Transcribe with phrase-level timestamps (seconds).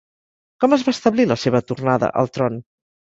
[0.63, 2.57] Com es va establir la seva tornada al tron?